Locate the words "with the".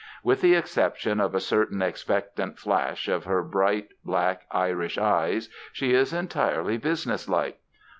0.23-0.55